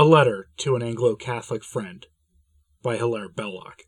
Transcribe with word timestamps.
A 0.00 0.04
Letter 0.04 0.48
to 0.56 0.76
an 0.76 0.82
Anglo 0.82 1.14
Catholic 1.14 1.62
Friend 1.62 2.06
by 2.82 2.96
Hilaire 2.96 3.28
Belloc. 3.28 3.82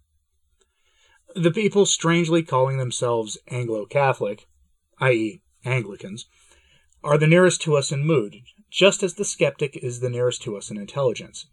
The 1.35 1.51
people 1.51 1.87
strangely 1.87 2.43
calling 2.43 2.77
themselves 2.77 3.39
Anglo 3.49 3.87
Catholic, 3.87 4.47
i.e., 4.99 5.41
Anglicans, 5.65 6.27
are 7.03 7.17
the 7.17 7.27
nearest 7.27 7.63
to 7.63 7.77
us 7.77 7.91
in 7.91 8.05
mood, 8.05 8.37
just 8.71 9.03
as 9.03 9.15
the 9.15 9.25
skeptic 9.25 9.75
is 9.79 10.01
the 10.01 10.11
nearest 10.11 10.43
to 10.43 10.55
us 10.55 10.71
in 10.71 10.77
intelligence. 10.77 11.47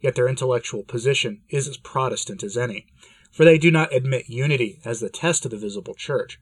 Yet 0.00 0.14
their 0.14 0.28
intellectual 0.28 0.82
position 0.82 1.42
is 1.50 1.68
as 1.68 1.76
Protestant 1.76 2.42
as 2.42 2.56
any, 2.56 2.86
for 3.30 3.44
they 3.44 3.58
do 3.58 3.70
not 3.70 3.92
admit 3.94 4.30
unity 4.30 4.80
as 4.82 5.00
the 5.00 5.10
test 5.10 5.44
of 5.44 5.50
the 5.50 5.58
visible 5.58 5.94
church. 5.94 6.40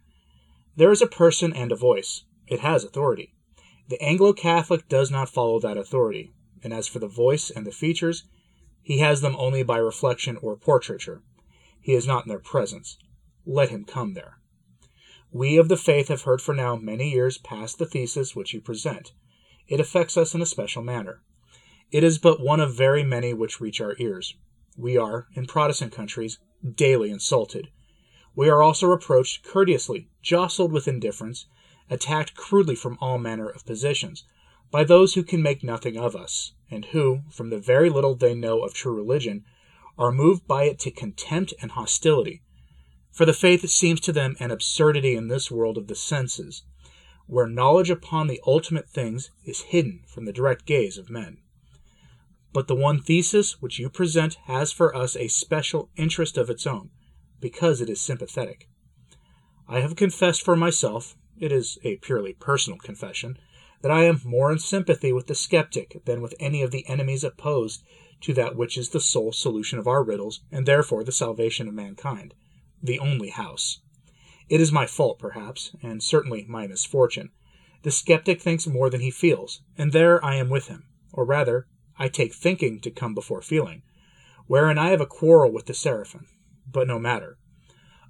There 0.76 0.92
is 0.92 1.02
a 1.02 1.08
person 1.08 1.52
and 1.52 1.72
a 1.72 1.76
voice. 1.76 2.22
It 2.46 2.60
has 2.60 2.84
authority. 2.84 3.34
The 3.88 4.00
Anglo 4.00 4.32
Catholic 4.32 4.88
does 4.88 5.10
not 5.10 5.28
follow 5.28 5.58
that 5.58 5.76
authority, 5.76 6.30
and 6.62 6.72
as 6.72 6.88
for 6.88 6.98
the 6.98 7.08
voice 7.08 7.50
and 7.50 7.66
the 7.66 7.72
features, 7.72 8.24
he 8.82 8.98
has 8.98 9.20
them 9.20 9.36
only 9.38 9.62
by 9.62 9.78
reflection 9.78 10.36
or 10.38 10.56
portraiture. 10.56 11.22
He 11.80 11.94
is 11.94 12.06
not 12.06 12.24
in 12.24 12.28
their 12.28 12.38
presence. 12.38 12.96
Let 13.44 13.70
him 13.70 13.84
come 13.84 14.14
there. 14.14 14.38
We 15.30 15.58
of 15.58 15.68
the 15.68 15.76
faith 15.76 16.08
have 16.08 16.22
heard 16.22 16.40
for 16.40 16.54
now 16.54 16.76
many 16.76 17.10
years 17.10 17.38
past 17.38 17.78
the 17.78 17.86
thesis 17.86 18.34
which 18.34 18.54
you 18.54 18.60
present. 18.60 19.12
It 19.66 19.80
affects 19.80 20.16
us 20.16 20.34
in 20.34 20.40
a 20.40 20.46
special 20.46 20.82
manner. 20.82 21.22
It 21.90 22.02
is 22.02 22.18
but 22.18 22.40
one 22.40 22.60
of 22.60 22.74
very 22.74 23.02
many 23.02 23.34
which 23.34 23.60
reach 23.60 23.80
our 23.80 23.94
ears. 23.98 24.34
We 24.76 24.96
are, 24.96 25.26
in 25.34 25.46
Protestant 25.46 25.92
countries, 25.92 26.38
daily 26.74 27.10
insulted. 27.10 27.68
We 28.34 28.48
are 28.48 28.62
also 28.62 28.86
reproached 28.86 29.44
courteously, 29.44 30.08
jostled 30.22 30.72
with 30.72 30.88
indifference, 30.88 31.46
attacked 31.90 32.34
crudely 32.34 32.74
from 32.74 32.96
all 33.00 33.18
manner 33.18 33.48
of 33.48 33.66
positions, 33.66 34.24
by 34.70 34.84
those 34.84 35.14
who 35.14 35.22
can 35.22 35.42
make 35.42 35.64
nothing 35.64 35.96
of 35.96 36.14
us, 36.14 36.52
and 36.70 36.86
who, 36.86 37.20
from 37.30 37.50
the 37.50 37.58
very 37.58 37.88
little 37.88 38.14
they 38.14 38.34
know 38.34 38.62
of 38.62 38.74
true 38.74 38.94
religion, 38.94 39.44
are 39.96 40.12
moved 40.12 40.46
by 40.46 40.64
it 40.64 40.78
to 40.78 40.90
contempt 40.90 41.54
and 41.60 41.72
hostility. 41.72 42.42
For 43.10 43.24
the 43.24 43.32
faith 43.32 43.68
seems 43.68 44.00
to 44.00 44.12
them 44.12 44.36
an 44.38 44.50
absurdity 44.50 45.16
in 45.16 45.28
this 45.28 45.50
world 45.50 45.76
of 45.76 45.88
the 45.88 45.94
senses, 45.94 46.62
where 47.26 47.46
knowledge 47.46 47.90
upon 47.90 48.26
the 48.26 48.40
ultimate 48.46 48.88
things 48.88 49.30
is 49.44 49.62
hidden 49.62 50.02
from 50.06 50.24
the 50.24 50.32
direct 50.32 50.66
gaze 50.66 50.98
of 50.98 51.10
men. 51.10 51.38
But 52.52 52.68
the 52.68 52.74
one 52.74 53.00
thesis 53.00 53.60
which 53.60 53.78
you 53.78 53.90
present 53.90 54.36
has 54.44 54.72
for 54.72 54.94
us 54.94 55.16
a 55.16 55.28
special 55.28 55.90
interest 55.96 56.38
of 56.38 56.48
its 56.48 56.66
own, 56.66 56.90
because 57.40 57.80
it 57.80 57.90
is 57.90 58.00
sympathetic. 58.00 58.68
I 59.68 59.80
have 59.80 59.96
confessed 59.96 60.42
for 60.42 60.56
myself, 60.56 61.16
it 61.38 61.52
is 61.52 61.78
a 61.84 61.96
purely 61.96 62.32
personal 62.32 62.78
confession, 62.78 63.38
that 63.82 63.90
I 63.90 64.04
am 64.04 64.20
more 64.24 64.50
in 64.50 64.58
sympathy 64.58 65.12
with 65.12 65.26
the 65.26 65.34
skeptic 65.34 66.02
than 66.04 66.20
with 66.20 66.34
any 66.40 66.62
of 66.62 66.70
the 66.70 66.86
enemies 66.88 67.24
opposed 67.24 67.82
to 68.22 68.34
that 68.34 68.56
which 68.56 68.76
is 68.76 68.90
the 68.90 69.00
sole 69.00 69.32
solution 69.32 69.78
of 69.78 69.86
our 69.86 70.02
riddles, 70.02 70.40
and 70.50 70.66
therefore 70.66 71.04
the 71.04 71.12
salvation 71.12 71.68
of 71.68 71.74
mankind, 71.74 72.34
the 72.82 72.98
only 72.98 73.30
house. 73.30 73.80
It 74.48 74.60
is 74.60 74.72
my 74.72 74.86
fault, 74.86 75.18
perhaps, 75.18 75.76
and 75.82 76.02
certainly 76.02 76.44
my 76.48 76.66
misfortune. 76.66 77.30
The 77.82 77.90
skeptic 77.90 78.40
thinks 78.40 78.66
more 78.66 78.90
than 78.90 79.00
he 79.00 79.10
feels, 79.10 79.60
and 79.76 79.92
there 79.92 80.24
I 80.24 80.34
am 80.34 80.50
with 80.50 80.68
him, 80.68 80.88
or 81.12 81.24
rather, 81.24 81.68
I 81.98 82.08
take 82.08 82.34
thinking 82.34 82.80
to 82.80 82.90
come 82.90 83.14
before 83.14 83.42
feeling, 83.42 83.82
wherein 84.46 84.78
I 84.78 84.90
have 84.90 85.00
a 85.00 85.06
quarrel 85.06 85.52
with 85.52 85.66
the 85.66 85.74
seraphim. 85.74 86.26
But 86.70 86.88
no 86.88 86.98
matter. 86.98 87.38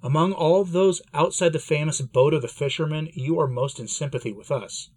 Among 0.01 0.31
all 0.31 0.63
those 0.63 1.01
outside 1.13 1.53
the 1.53 1.59
famous 1.59 2.01
boat 2.01 2.33
of 2.33 2.41
the 2.41 2.47
fishermen, 2.47 3.09
you 3.13 3.39
are 3.39 3.47
most 3.47 3.79
in 3.79 3.87
sympathy 3.87 4.31
with 4.31 4.49
us. 4.49 4.89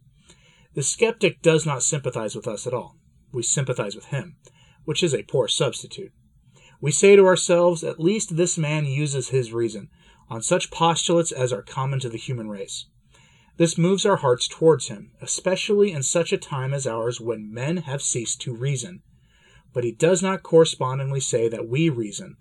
The 0.74 0.82
skeptic 0.82 1.42
does 1.42 1.66
not 1.66 1.82
sympathize 1.82 2.34
with 2.34 2.48
us 2.48 2.66
at 2.66 2.72
all. 2.72 2.96
We 3.30 3.42
sympathize 3.42 3.94
with 3.94 4.06
him, 4.06 4.36
which 4.84 5.02
is 5.02 5.14
a 5.14 5.22
poor 5.22 5.48
substitute. 5.48 6.12
We 6.80 6.90
say 6.90 7.14
to 7.14 7.26
ourselves, 7.26 7.84
at 7.84 8.00
least 8.00 8.36
this 8.36 8.58
man 8.58 8.86
uses 8.86 9.28
his 9.28 9.52
reason 9.52 9.90
on 10.28 10.40
such 10.40 10.70
postulates 10.70 11.30
as 11.30 11.52
are 11.52 11.62
common 11.62 12.00
to 12.00 12.08
the 12.08 12.18
human 12.18 12.48
race. 12.48 12.86
This 13.58 13.76
moves 13.76 14.06
our 14.06 14.16
hearts 14.16 14.48
towards 14.48 14.88
him, 14.88 15.12
especially 15.20 15.92
in 15.92 16.02
such 16.02 16.32
a 16.32 16.38
time 16.38 16.72
as 16.72 16.86
ours 16.86 17.20
when 17.20 17.52
men 17.52 17.78
have 17.78 18.00
ceased 18.00 18.40
to 18.42 18.54
reason. 18.54 19.02
But 19.74 19.84
he 19.84 19.92
does 19.92 20.22
not 20.22 20.42
correspondingly 20.42 21.20
say 21.20 21.48
that 21.48 21.68
we 21.68 21.90
reason. 21.90 22.36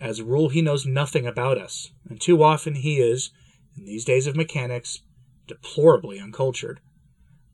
As 0.00 0.20
a 0.20 0.24
rule, 0.24 0.48
he 0.48 0.62
knows 0.62 0.86
nothing 0.86 1.26
about 1.26 1.58
us, 1.58 1.90
and 2.08 2.20
too 2.20 2.42
often 2.42 2.76
he 2.76 3.00
is, 3.00 3.30
in 3.76 3.84
these 3.84 4.04
days 4.04 4.28
of 4.28 4.36
mechanics, 4.36 5.00
deplorably 5.48 6.20
uncultured. 6.20 6.80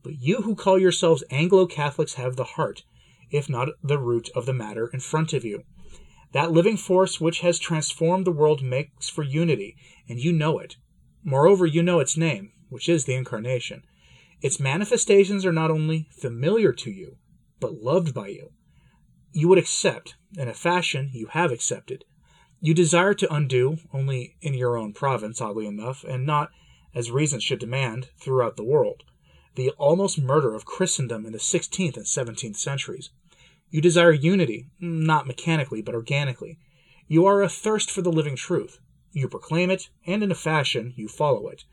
But 0.03 0.19
you 0.19 0.43
who 0.43 0.55
call 0.55 0.79
yourselves 0.79 1.23
Anglo 1.29 1.67
Catholics 1.67 2.15
have 2.15 2.37
the 2.37 2.57
heart, 2.57 2.85
if 3.31 3.51
not 3.51 3.69
the 3.83 3.99
root 3.99 4.31
of 4.35 4.47
the 4.47 4.55
matter, 4.55 4.87
in 4.89 5.01
front 5.01 5.35
of 5.35 5.45
you. 5.45 5.65
That 6.33 6.53
living 6.53 6.79
force 6.79 7.21
which 7.21 7.41
has 7.41 7.59
transformed 7.59 8.27
the 8.27 8.33
world 8.33 8.63
makes 8.63 9.11
for 9.11 9.23
unity, 9.23 9.77
and 10.09 10.19
you 10.19 10.33
know 10.33 10.59
it. 10.59 10.77
Moreover, 11.23 11.67
you 11.67 11.83
know 11.83 12.01
its 12.01 12.17
name, 12.17 12.53
which 12.71 12.89
is 12.89 13.05
the 13.05 13.15
Incarnation. 13.15 13.83
Its 14.41 14.59
manifestations 14.59 15.45
are 15.45 15.53
not 15.53 15.71
only 15.71 16.09
familiar 16.13 16.73
to 16.73 16.91
you, 16.91 17.19
but 17.59 17.83
loved 17.83 18.15
by 18.15 18.29
you. 18.29 18.53
You 19.33 19.49
would 19.49 19.59
accept, 19.59 20.17
in 20.39 20.49
a 20.49 20.55
fashion 20.55 21.11
you 21.13 21.27
have 21.27 21.53
accepted. 21.53 22.07
You 22.63 22.73
desire 22.73 23.13
to 23.13 23.35
undo, 23.35 23.77
only 23.93 24.37
in 24.41 24.55
your 24.55 24.79
own 24.79 24.95
province, 24.95 25.43
oddly 25.43 25.67
enough, 25.67 26.05
and 26.05 26.25
not, 26.25 26.49
as 26.95 27.11
reason 27.11 27.39
should 27.39 27.59
demand, 27.59 28.09
throughout 28.19 28.57
the 28.57 28.65
world 28.65 29.05
the 29.55 29.71
almost 29.71 30.19
murder 30.19 30.55
of 30.55 30.65
Christendom 30.65 31.27
in 31.27 31.33
the 31.33 31.39
16th 31.39 31.97
and 31.97 32.07
17th 32.07 32.57
centuries. 32.57 33.11
You 33.71 33.81
desire 33.81 34.13
unity, 34.13 34.69
not 34.81 35.27
mechanically, 35.27 35.83
but 35.83 35.95
organically. 35.95 36.59
You 37.09 37.27
are 37.27 37.43
athirst 37.43 37.91
for 37.91 38.03
the 38.03 38.13
living 38.13 38.37
truth. 38.37 38.79
You 39.13 39.29
proclaim 39.29 39.71
it, 39.71 39.89
and 40.07 40.23
in 40.23 40.31
a 40.31 40.37
fashion, 40.37 40.95
you 40.97 41.09
follow 41.09 41.49
it. 41.49 41.65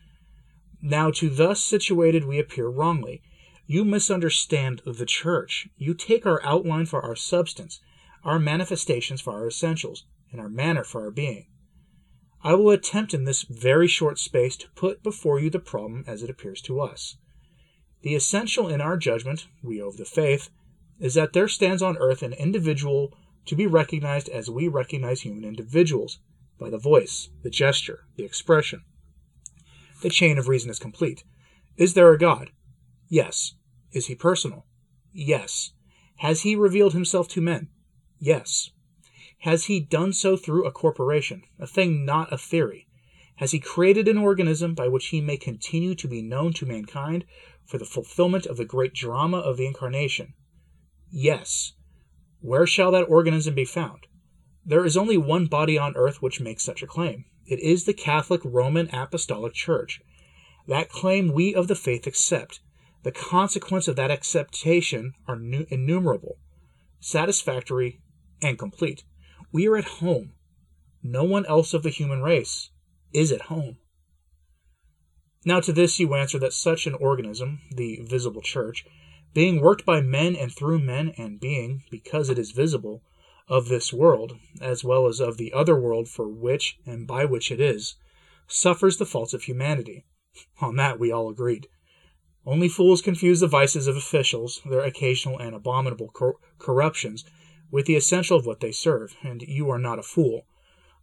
Now, 0.82 1.12
to 1.12 1.30
thus 1.30 1.64
situated, 1.64 2.26
we 2.26 2.40
appear 2.40 2.68
wrongly. 2.68 3.22
You 3.66 3.84
misunderstand 3.84 4.82
the 4.86 5.06
church. 5.06 5.68
You 5.78 5.94
take 5.94 6.26
our 6.26 6.44
outline 6.44 6.86
for 6.86 7.02
our 7.04 7.16
substance, 7.16 7.80
our 8.24 8.40
manifestations 8.40 9.22
for 9.22 9.34
our 9.34 9.48
essentials, 9.48 10.06
and 10.32 10.42
our 10.42 10.50
manner 10.50 10.84
for 10.84 11.02
our 11.02 11.12
being. 11.12 11.48
I 12.44 12.54
will 12.54 12.70
attempt 12.70 13.14
in 13.14 13.26
this 13.26 13.44
very 13.44 13.88
short 13.88 14.20
space 14.20 14.56
to 14.58 14.70
put 14.76 15.04
before 15.04 15.40
you 15.40 15.50
the 15.50 15.60
problem 15.60 16.04
as 16.08 16.24
it 16.24 16.30
appears 16.30 16.62
to 16.62 16.80
us. 16.80 17.18
The 18.08 18.16
essential 18.16 18.70
in 18.70 18.80
our 18.80 18.96
judgment, 18.96 19.48
we 19.62 19.82
of 19.82 19.98
the 19.98 20.06
faith, 20.06 20.50
is 20.98 21.16
that 21.16 21.34
there 21.34 21.50
stands 21.50 21.82
on 21.82 21.98
earth 21.98 22.24
an 22.24 22.32
individual 22.32 23.14
to 23.48 23.54
be 23.54 23.68
recognized 23.68 24.30
as 24.30 24.50
we 24.50 24.70
recognize 24.70 25.20
human 25.20 25.44
individuals 25.44 26.20
by 26.58 26.70
the 26.70 26.78
voice, 26.78 27.28
the 27.44 27.50
gesture, 27.50 28.06
the 28.16 28.24
expression. 28.24 28.84
The 30.04 30.10
chain 30.10 30.38
of 30.38 30.48
reason 30.48 30.70
is 30.70 30.80
complete. 30.80 31.26
Is 31.76 31.96
there 31.96 32.10
a 32.14 32.18
God? 32.18 32.52
Yes. 33.10 33.56
Is 33.92 34.06
he 34.06 34.16
personal? 34.16 34.66
Yes. 35.12 35.74
Has 36.20 36.44
he 36.44 36.56
revealed 36.56 36.94
himself 36.94 37.28
to 37.32 37.42
men? 37.42 37.68
Yes. 38.20 38.72
Has 39.40 39.66
he 39.66 39.82
done 39.82 40.14
so 40.14 40.38
through 40.38 40.66
a 40.66 40.72
corporation, 40.72 41.44
a 41.60 41.68
thing 41.68 42.06
not 42.06 42.32
a 42.32 42.38
theory? 42.38 42.88
Has 43.36 43.52
he 43.52 43.60
created 43.60 44.08
an 44.08 44.18
organism 44.18 44.74
by 44.74 44.88
which 44.88 45.08
he 45.08 45.20
may 45.20 45.36
continue 45.36 45.94
to 45.96 46.08
be 46.08 46.22
known 46.22 46.54
to 46.54 46.66
mankind 46.66 47.26
for 47.68 47.78
the 47.78 47.86
fulfillment 47.86 48.46
of 48.46 48.58
the 48.58 48.66
great 48.66 48.94
drama 48.94 49.38
of 49.38 49.58
the 49.58 49.68
Incarnation? 49.68 50.34
Yes. 51.12 51.74
Where 52.42 52.66
shall 52.66 52.92
that 52.92 53.10
organism 53.10 53.56
be 53.56 53.66
found? 53.66 54.08
There 54.66 54.86
is 54.86 54.98
only 54.98 55.18
one 55.18 55.46
body 55.46 55.78
on 55.78 55.96
earth 55.96 56.22
which 56.22 56.42
makes 56.42 56.64
such 56.64 56.84
a 56.84 56.88
claim. 56.88 57.26
It 57.46 57.60
is 57.60 57.86
the 57.86 57.94
Catholic 57.94 58.42
Roman 58.44 58.90
Apostolic 58.94 59.54
Church. 59.54 60.02
That 60.68 60.90
claim 60.90 61.32
we 61.32 61.56
of 61.56 61.68
the 61.68 61.76
faith 61.76 62.06
accept. 62.06 62.60
The 63.04 63.12
consequences 63.14 63.88
of 63.88 63.96
that 63.96 64.12
acceptation 64.12 65.14
are 65.28 65.36
innumerable, 65.36 66.38
satisfactory, 67.00 68.02
and 68.42 68.60
complete. 68.60 69.04
We 69.54 69.68
are 69.68 69.78
at 69.78 69.86
home. 69.86 70.34
No 71.02 71.24
one 71.24 71.46
else 71.46 71.74
of 71.74 71.84
the 71.84 71.90
human 71.90 72.22
race 72.22 72.72
is 73.14 73.32
at 73.32 73.44
home. 73.44 73.78
Now, 75.48 75.62
to 75.62 75.72
this 75.72 75.98
you 75.98 76.14
answer 76.14 76.38
that 76.40 76.52
such 76.52 76.88
an 76.88 76.94
organism, 76.96 77.62
the 77.72 78.02
visible 78.02 78.42
church, 78.42 78.84
being 79.34 79.62
worked 79.62 79.86
by 79.86 80.02
men 80.02 80.36
and 80.36 80.52
through 80.52 80.80
men, 80.80 81.14
and 81.18 81.40
being, 81.40 81.84
because 81.90 82.30
it 82.30 82.38
is 82.38 82.52
visible, 82.52 83.02
of 83.48 83.70
this 83.70 83.94
world, 83.94 84.38
as 84.60 84.84
well 84.84 85.08
as 85.08 85.22
of 85.22 85.38
the 85.38 85.54
other 85.54 85.80
world 85.80 86.10
for 86.10 86.28
which 86.28 86.78
and 86.86 87.08
by 87.08 87.24
which 87.24 87.50
it 87.50 87.62
is, 87.62 87.96
suffers 88.46 88.98
the 88.98 89.06
faults 89.06 89.34
of 89.34 89.44
humanity. 89.44 90.04
On 90.60 90.76
that 90.76 91.00
we 91.00 91.14
all 91.14 91.30
agreed. 91.30 91.70
Only 92.46 92.68
fools 92.68 93.02
confuse 93.02 93.40
the 93.40 93.48
vices 93.48 93.88
of 93.88 93.96
officials, 93.96 94.60
their 94.66 94.84
occasional 94.84 95.40
and 95.40 95.56
abominable 95.56 96.10
cor- 96.10 96.42
corruptions, 96.60 97.24
with 97.72 97.86
the 97.86 97.96
essential 97.96 98.38
of 98.38 98.46
what 98.46 98.60
they 98.60 98.74
serve, 98.74 99.16
and 99.24 99.42
you 99.44 99.70
are 99.70 99.80
not 99.80 99.98
a 99.98 100.04
fool. 100.04 100.46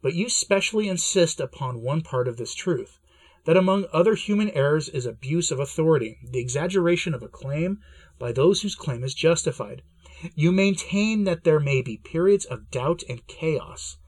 But 0.03 0.13
you 0.13 0.29
specially 0.29 0.87
insist 0.87 1.41
upon 1.41 1.81
one 1.81 2.03
part 2.03 2.29
of 2.29 2.37
this 2.37 2.55
truth 2.55 2.99
that 3.45 3.57
among 3.57 3.87
other 3.93 4.15
human 4.15 4.51
errors 4.51 4.89
is 4.89 5.07
abuse 5.07 5.51
of 5.51 5.61
authority, 5.61 6.19
the 6.23 6.39
exaggeration 6.39 7.15
of 7.15 7.23
a 7.23 7.29
claim 7.29 7.81
by 8.19 8.33
those 8.33 8.63
whose 8.63 8.75
claim 8.75 9.05
is 9.05 9.15
justified. 9.15 9.83
You 10.35 10.53
maintain 10.53 11.25
that 11.25 11.45
there 11.45 11.61
may 11.61 11.83
be 11.83 11.99
periods 11.99 12.45
of 12.45 12.71
doubt 12.71 13.03
and 13.09 13.27
chaos, 13.27 13.99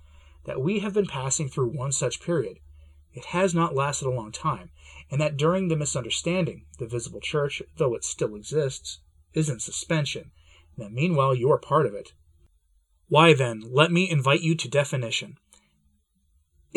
that 0.44 0.61
we 0.61 0.79
have 0.79 0.94
been 0.94 1.06
passing 1.06 1.49
through 1.49 1.77
one 1.77 1.93
such 1.93 2.21
period. 2.21 2.59
It 3.12 3.27
has 3.27 3.55
not 3.55 3.75
lasted 3.75 4.06
a 4.06 4.11
long 4.11 4.33
time, 4.33 4.71
and 5.11 5.21
that 5.21 5.37
during 5.37 5.69
the 5.69 5.77
misunderstanding, 5.77 6.67
the 6.79 6.87
visible 6.87 7.21
church, 7.21 7.62
though 7.77 7.94
it 7.94 8.05
still 8.05 8.35
exists, 8.35 9.00
is 9.35 9.49
in 9.49 9.61
suspension, 9.61 10.31
and 10.77 10.87
that 10.87 10.93
meanwhile 10.93 11.35
you 11.35 11.50
are 11.50 11.59
part 11.59 11.87
of 11.87 11.94
it. 11.94 12.12
Why 13.09 13.35
then, 13.35 13.62
let 13.71 13.93
me 13.93 14.11
invite 14.11 14.41
you 14.41 14.55
to 14.56 14.69
definition. 14.69 15.38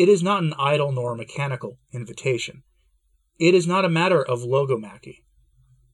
It 0.00 0.08
is 0.08 0.22
not 0.22 0.42
an 0.42 0.54
idle 0.58 0.92
nor 0.92 1.14
mechanical 1.14 1.78
invitation. 1.92 2.62
It 3.38 3.54
is 3.54 3.66
not 3.66 3.84
a 3.84 3.90
matter 3.90 4.24
of 4.24 4.40
logomachy. 4.40 5.24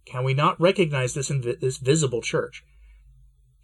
Can 0.05 0.23
we 0.23 0.33
not 0.33 0.61
recognize 0.61 1.15
this, 1.15 1.29
invi- 1.29 1.59
this 1.59 1.79
visible 1.79 2.23
church? 2.23 2.63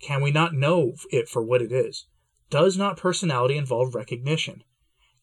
Can 0.01 0.21
we 0.21 0.33
not 0.33 0.53
know 0.53 0.95
it 1.13 1.29
for 1.29 1.45
what 1.45 1.63
it 1.63 1.71
is? 1.71 2.09
Does 2.51 2.77
not 2.77 2.97
personality 2.97 3.57
involve 3.57 3.95
recognition? 3.95 4.65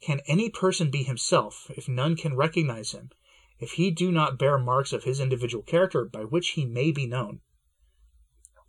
Can 0.02 0.22
any 0.26 0.50
person 0.50 0.90
be 0.90 1.04
himself 1.04 1.70
if 1.76 1.90
none 1.90 2.16
can 2.16 2.38
recognize 2.38 2.94
him, 2.94 3.10
if 3.60 3.72
he 3.72 3.92
do 3.92 4.14
not 4.14 4.40
bear 4.40 4.58
marks 4.58 4.94
of 4.94 5.04
his 5.04 5.20
individual 5.20 5.66
character 5.66 6.06
by 6.06 6.22
which 6.22 6.52
he 6.52 6.64
may 6.64 6.94
be 6.94 7.06
known? 7.06 7.42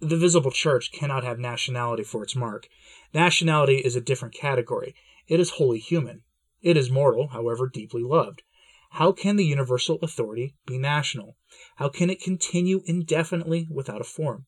The 0.01 0.17
visible 0.17 0.51
church 0.51 0.91
cannot 0.91 1.23
have 1.23 1.39
nationality 1.39 2.03
for 2.03 2.25
its 2.25 2.35
mark. 2.35 2.67
Nationality 3.15 3.77
is 3.77 3.95
a 3.95 4.01
different 4.01 4.35
category. 4.35 4.97
It 5.29 5.39
is 5.39 5.51
wholly 5.51 5.79
human. 5.79 6.25
It 6.63 6.77
is 6.77 6.91
mortal, 6.91 7.29
however 7.29 7.69
deeply 7.69 8.03
loved. 8.03 8.43
How 8.91 9.13
can 9.13 9.37
the 9.37 9.45
universal 9.45 9.99
authority 10.03 10.57
be 10.67 10.77
national? 10.77 11.37
How 11.77 11.89
can 11.89 12.11
it 12.11 12.21
continue 12.21 12.83
indefinitely 12.87 13.69
without 13.71 14.01
a 14.01 14.05
form? 14.05 14.47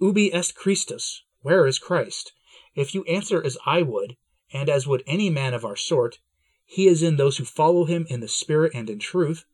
Ubi 0.00 0.32
est 0.32 0.54
Christus? 0.54 1.22
Where 1.42 1.66
is 1.66 1.78
Christ? 1.78 2.32
If 2.74 2.94
you 2.94 3.04
answer 3.04 3.42
as 3.44 3.58
I 3.66 3.82
would, 3.82 4.16
and 4.52 4.68
as 4.68 4.86
would 4.86 5.04
any 5.06 5.30
man 5.30 5.54
of 5.54 5.64
our 5.64 5.76
sort, 5.76 6.18
he 6.64 6.88
is 6.88 7.02
in 7.02 7.16
those 7.16 7.36
who 7.36 7.44
follow 7.44 7.84
him 7.84 8.06
in 8.08 8.20
the 8.20 8.28
spirit 8.28 8.72
and 8.74 8.88
in 8.88 8.98
truth, 8.98 9.44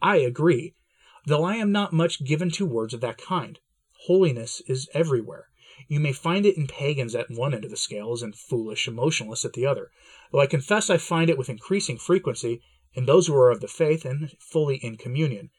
I 0.00 0.16
agree, 0.16 0.74
though 1.26 1.44
I 1.44 1.56
am 1.56 1.70
not 1.70 1.92
much 1.92 2.24
given 2.24 2.50
to 2.52 2.66
words 2.66 2.94
of 2.94 3.00
that 3.02 3.18
kind. 3.18 3.58
Holiness 4.06 4.62
is 4.66 4.88
everywhere. 4.94 5.49
You 5.88 6.00
may 6.00 6.12
find 6.12 6.44
it 6.44 6.56
in 6.56 6.66
pagans 6.66 7.14
at 7.14 7.30
one 7.30 7.54
end 7.54 7.64
of 7.64 7.70
the 7.70 7.76
scales 7.76 8.22
and 8.22 8.36
foolish 8.36 8.86
emotionalists 8.86 9.44
at 9.44 9.54
the 9.54 9.66
other, 9.66 9.90
though 10.30 10.40
I 10.40 10.46
confess 10.46 10.90
I 10.90 10.98
find 10.98 11.30
it 11.30 11.38
with 11.38 11.48
increasing 11.48 11.96
frequency 11.96 12.60
in 12.92 13.06
those 13.06 13.26
who 13.26 13.34
are 13.34 13.50
of 13.50 13.60
the 13.60 13.68
faith 13.68 14.04
and 14.04 14.32
fully 14.38 14.76
in 14.76 14.96
communion. 14.96 15.50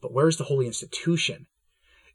But 0.00 0.12
where 0.12 0.28
is 0.28 0.36
the 0.36 0.44
holy 0.44 0.66
institution? 0.66 1.46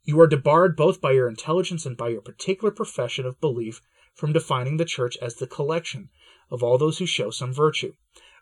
You 0.03 0.19
are 0.21 0.27
debarred 0.27 0.75
both 0.77 1.01
by 1.01 1.11
your 1.11 1.27
intelligence 1.27 1.85
and 1.85 1.97
by 1.97 2.09
your 2.09 2.21
particular 2.21 2.71
profession 2.71 3.25
of 3.25 3.41
belief 3.41 3.81
from 4.15 4.31
defining 4.31 4.77
the 4.77 4.85
church 4.85 5.17
as 5.21 5.35
the 5.35 5.47
collection 5.47 6.09
of 6.49 6.63
all 6.63 6.77
those 6.77 6.99
who 6.99 7.05
show 7.05 7.29
some 7.29 7.53
virtue, 7.53 7.93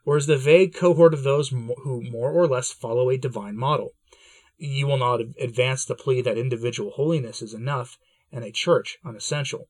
or 0.05 0.17
as 0.17 0.27
the 0.27 0.37
vague 0.37 0.73
cohort 0.73 1.13
of 1.13 1.23
those 1.23 1.49
who 1.49 2.01
more 2.09 2.31
or 2.31 2.47
less 2.47 2.71
follow 2.71 3.09
a 3.09 3.17
divine 3.17 3.57
model. 3.57 3.93
You 4.57 4.87
will 4.87 4.97
not 4.97 5.21
advance 5.39 5.85
the 5.85 5.95
plea 5.95 6.21
that 6.21 6.37
individual 6.37 6.91
holiness 6.91 7.41
is 7.41 7.53
enough 7.53 7.97
and 8.31 8.43
a 8.43 8.51
church 8.51 8.97
unessential. 9.05 9.67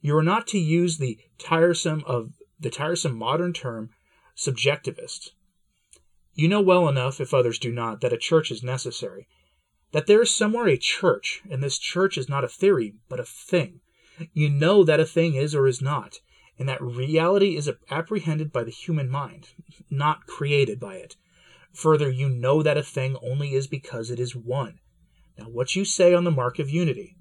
You 0.00 0.16
are 0.16 0.22
not 0.22 0.46
to 0.48 0.58
use 0.58 0.98
the 0.98 1.18
tiresome 1.38 2.02
of 2.06 2.32
the 2.60 2.70
tiresome 2.70 3.16
modern 3.16 3.52
term 3.52 3.90
subjectivist. 4.36 5.30
You 6.34 6.48
know 6.48 6.60
well 6.60 6.88
enough, 6.88 7.20
if 7.20 7.34
others 7.34 7.58
do 7.58 7.72
not, 7.72 8.00
that 8.00 8.12
a 8.12 8.18
church 8.18 8.50
is 8.50 8.62
necessary, 8.62 9.26
that 9.92 10.06
there 10.06 10.22
is 10.22 10.34
somewhere 10.34 10.68
a 10.68 10.76
church, 10.76 11.42
and 11.50 11.62
this 11.62 11.78
church 11.78 12.16
is 12.16 12.28
not 12.28 12.44
a 12.44 12.48
theory, 12.48 12.94
but 13.08 13.18
a 13.18 13.24
thing. 13.24 13.80
You 14.32 14.48
know 14.48 14.84
that 14.84 15.00
a 15.00 15.04
thing 15.04 15.34
is 15.34 15.54
or 15.54 15.66
is 15.66 15.82
not, 15.82 16.20
and 16.58 16.68
that 16.68 16.82
reality 16.82 17.56
is 17.56 17.70
apprehended 17.90 18.52
by 18.52 18.64
the 18.64 18.70
human 18.70 19.08
mind, 19.08 19.48
not 19.90 20.26
created 20.26 20.78
by 20.78 20.96
it. 20.96 21.16
Further, 21.72 22.10
you 22.10 22.28
know 22.28 22.62
that 22.62 22.76
a 22.76 22.82
thing 22.82 23.16
only 23.22 23.54
is 23.54 23.66
because 23.66 24.10
it 24.10 24.20
is 24.20 24.34
one. 24.34 24.78
Now, 25.36 25.46
what 25.46 25.76
you 25.76 25.84
say 25.84 26.14
on 26.14 26.24
the 26.24 26.30
mark 26.30 26.58
of 26.58 26.70
unity? 26.70 27.16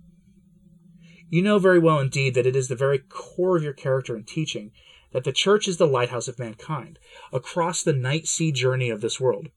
You 1.29 1.41
know 1.41 1.59
very 1.59 1.79
well 1.79 1.99
indeed 1.99 2.35
that 2.35 2.45
it 2.45 2.55
is 2.55 2.69
the 2.69 2.75
very 2.75 2.99
core 2.99 3.57
of 3.57 3.63
your 3.63 3.73
character 3.73 4.15
and 4.15 4.25
teaching 4.25 4.71
that 5.11 5.25
the 5.25 5.33
church 5.33 5.67
is 5.67 5.75
the 5.77 5.87
lighthouse 5.87 6.27
of 6.27 6.39
mankind 6.39 6.99
across 7.33 7.83
the 7.83 7.91
night 7.91 8.27
sea 8.27 8.51
journey 8.51 8.89
of 8.89 9.01
this 9.01 9.19
world. 9.19 9.49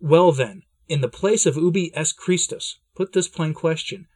Well, 0.00 0.32
then, 0.32 0.62
in 0.88 1.00
the 1.02 1.08
place 1.08 1.44
of 1.44 1.56
ubi 1.56 1.92
est 1.94 2.16
Christus, 2.16 2.78
put 2.94 3.12
this 3.12 3.28
plain 3.28 3.52
question 3.52 4.06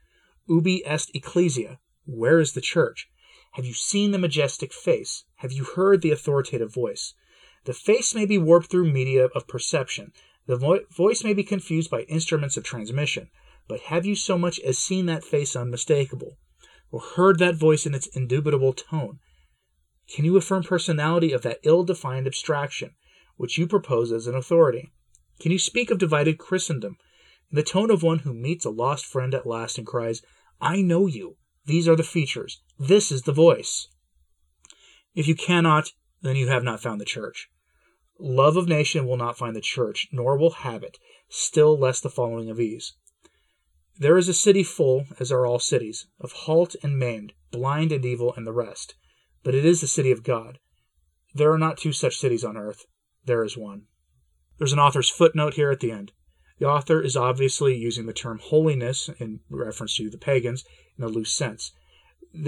Ubi 0.48 0.82
est 0.86 1.10
Ecclesia? 1.14 1.78
Where 2.06 2.40
is 2.40 2.52
the 2.52 2.60
church? 2.60 3.08
Have 3.52 3.66
you 3.66 3.74
seen 3.74 4.10
the 4.10 4.18
majestic 4.18 4.72
face? 4.72 5.24
Have 5.36 5.52
you 5.52 5.64
heard 5.64 6.00
the 6.00 6.10
authoritative 6.10 6.72
voice? 6.72 7.12
The 7.64 7.74
face 7.74 8.14
may 8.14 8.24
be 8.24 8.38
warped 8.38 8.70
through 8.70 8.90
media 8.90 9.26
of 9.26 9.46
perception. 9.46 10.12
The 10.46 10.56
vo- 10.56 10.84
voice 10.90 11.22
may 11.22 11.34
be 11.34 11.44
confused 11.44 11.90
by 11.90 12.02
instruments 12.02 12.56
of 12.56 12.64
transmission. 12.64 13.28
But 13.68 13.80
have 13.80 14.06
you 14.06 14.14
so 14.14 14.38
much 14.38 14.58
as 14.60 14.78
seen 14.78 15.06
that 15.06 15.22
face 15.22 15.54
unmistakable? 15.54 16.38
Or 16.92 17.00
heard 17.00 17.40
that 17.40 17.56
voice 17.56 17.86
in 17.86 17.94
its 17.94 18.06
indubitable 18.06 18.74
tone? 18.74 19.18
Can 20.08 20.24
you 20.24 20.36
affirm 20.36 20.62
personality 20.62 21.32
of 21.32 21.42
that 21.42 21.58
ill 21.64 21.82
defined 21.82 22.28
abstraction 22.28 22.94
which 23.36 23.58
you 23.58 23.66
propose 23.66 24.12
as 24.12 24.28
an 24.28 24.36
authority? 24.36 24.92
Can 25.40 25.50
you 25.50 25.58
speak 25.58 25.90
of 25.90 25.98
divided 25.98 26.38
Christendom 26.38 26.98
in 27.50 27.56
the 27.56 27.62
tone 27.62 27.90
of 27.90 28.02
one 28.02 28.20
who 28.20 28.32
meets 28.32 28.64
a 28.64 28.70
lost 28.70 29.04
friend 29.04 29.34
at 29.34 29.46
last 29.46 29.76
and 29.76 29.86
cries, 29.86 30.22
I 30.60 30.80
know 30.80 31.06
you. 31.06 31.36
These 31.66 31.88
are 31.88 31.96
the 31.96 32.02
features. 32.02 32.62
This 32.78 33.12
is 33.12 33.22
the 33.22 33.32
voice. 33.32 33.88
If 35.14 35.28
you 35.28 35.34
cannot, 35.34 35.92
then 36.22 36.36
you 36.36 36.48
have 36.48 36.64
not 36.64 36.80
found 36.80 37.00
the 37.00 37.04
church. 37.04 37.48
Love 38.18 38.56
of 38.56 38.68
nation 38.68 39.06
will 39.06 39.16
not 39.16 39.36
find 39.36 39.54
the 39.54 39.60
church, 39.60 40.08
nor 40.12 40.38
will 40.38 40.50
habit, 40.50 40.98
still 41.28 41.78
less 41.78 42.00
the 42.00 42.08
following 42.10 42.48
of 42.48 42.60
ease. 42.60 42.94
There 43.98 44.16
is 44.16 44.28
a 44.28 44.34
city 44.34 44.62
full, 44.62 45.04
as 45.20 45.30
are 45.30 45.46
all 45.46 45.58
cities, 45.58 46.06
of 46.18 46.32
halt 46.32 46.74
and 46.82 46.98
maimed, 46.98 47.34
blind 47.50 47.92
and 47.92 48.04
evil, 48.04 48.32
and 48.36 48.46
the 48.46 48.52
rest. 48.52 48.94
But 49.42 49.54
it 49.54 49.64
is 49.64 49.80
the 49.80 49.86
city 49.86 50.10
of 50.10 50.24
God. 50.24 50.58
There 51.34 51.52
are 51.52 51.58
not 51.58 51.76
two 51.76 51.92
such 51.92 52.16
cities 52.16 52.42
on 52.42 52.56
earth. 52.56 52.86
There 53.26 53.44
is 53.44 53.56
one. 53.56 53.86
There's 54.58 54.72
an 54.72 54.78
author's 54.78 55.10
footnote 55.10 55.54
here 55.54 55.70
at 55.70 55.80
the 55.80 55.92
end. 55.92 56.12
The 56.58 56.66
author 56.66 57.02
is 57.02 57.16
obviously 57.16 57.76
using 57.76 58.06
the 58.06 58.12
term 58.12 58.38
holiness 58.38 59.10
in 59.18 59.40
reference 59.50 59.96
to 59.96 60.08
the 60.08 60.18
pagans 60.18 60.64
in 60.96 61.04
a 61.04 61.08
loose 61.08 61.32
sense. 61.32 61.72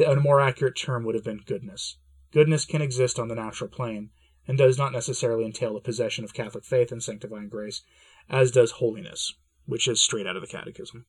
A 0.07 0.17
more 0.17 0.41
accurate 0.41 0.77
term 0.77 1.05
would 1.05 1.15
have 1.15 1.25
been 1.25 1.43
goodness. 1.45 1.99
Goodness 2.33 2.65
can 2.65 2.83
exist 2.83 3.19
on 3.19 3.29
the 3.29 3.35
natural 3.35 3.69
plane 3.69 4.11
and 4.47 4.57
does 4.59 4.79
not 4.79 4.93
necessarily 4.93 5.45
entail 5.45 5.75
the 5.75 5.81
possession 5.81 6.25
of 6.25 6.35
Catholic 6.35 6.65
faith 6.65 6.91
and 6.91 7.03
sanctifying 7.03 7.49
grace, 7.49 7.83
as 8.29 8.51
does 8.51 8.73
holiness, 8.73 9.35
which 9.67 9.89
is 9.89 10.01
straight 10.01 10.27
out 10.27 10.37
of 10.37 10.43
the 10.43 10.49
Catechism. 10.49 11.07